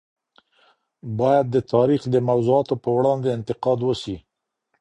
[1.19, 4.17] باید د تاریخ د موضوعاتو په وړاندي انتقاد وسي.